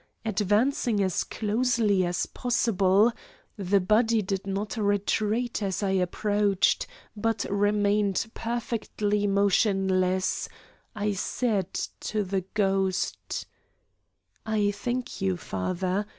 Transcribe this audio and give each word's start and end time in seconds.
Advancing 0.25 0.99
as 1.03 1.23
closely 1.23 2.03
as 2.03 2.25
possible 2.25 3.13
the 3.55 3.79
body 3.79 4.23
did 4.23 4.47
not 4.47 4.75
retreat 4.75 5.61
as 5.61 5.83
I 5.83 5.91
approached, 5.91 6.87
but 7.15 7.45
remained 7.51 8.25
perfectly 8.33 9.27
motionless 9.27 10.49
I 10.95 11.13
said 11.13 11.75
to 11.99 12.23
the 12.23 12.41
ghost: 12.55 13.45
"I 14.43 14.71
thank 14.71 15.21
you, 15.21 15.37
father. 15.37 16.07